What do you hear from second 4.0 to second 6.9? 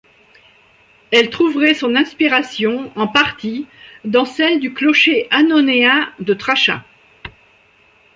dans celle du clocher annonéen de Trachin.